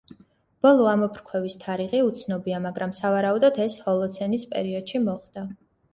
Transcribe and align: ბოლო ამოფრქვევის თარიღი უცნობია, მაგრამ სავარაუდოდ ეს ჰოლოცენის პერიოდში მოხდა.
ბოლო 0.65 0.87
ამოფრქვევის 0.93 1.57
თარიღი 1.65 2.01
უცნობია, 2.07 2.61
მაგრამ 2.65 2.95
სავარაუდოდ 3.03 3.61
ეს 3.67 3.77
ჰოლოცენის 3.85 4.47
პერიოდში 4.55 5.03
მოხდა. 5.09 5.45